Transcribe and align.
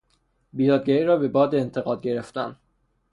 بیدادگری 0.53 1.03
را 1.03 1.17
به 1.17 1.27
باد 1.27 1.55
انتقاد 1.55 2.01
گرفتن 2.01 2.55